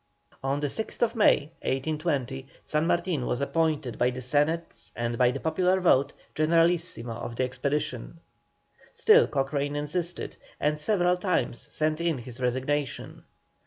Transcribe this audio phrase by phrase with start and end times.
[0.41, 5.39] On the 6th May, 1820, San Martin was appointed by the Senate and by the
[5.39, 8.19] popular vote, Generalissimo of the expedition.
[8.93, 13.25] Still Cochrane insisted, and several times sent in his resignation.